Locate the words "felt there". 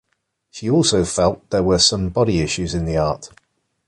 1.05-1.61